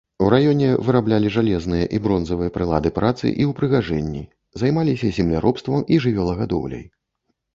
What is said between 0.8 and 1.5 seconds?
выраблялі